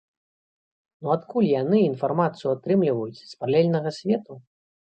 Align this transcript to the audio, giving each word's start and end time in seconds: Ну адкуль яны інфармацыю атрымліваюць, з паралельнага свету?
Ну 1.03 1.11
адкуль 1.15 1.49
яны 1.61 1.77
інфармацыю 1.91 2.49
атрымліваюць, 2.55 3.21
з 3.21 3.31
паралельнага 3.43 3.89
свету? 4.01 4.33